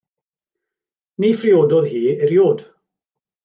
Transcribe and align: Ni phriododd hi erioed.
Ni 1.25 1.31
phriododd 1.43 1.89
hi 1.93 2.03
erioed. 2.17 2.69